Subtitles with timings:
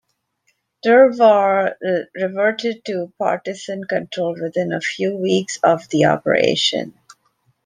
[0.83, 1.75] Drvar
[2.15, 6.97] reverted to Partisan control within a few weeks of the operation.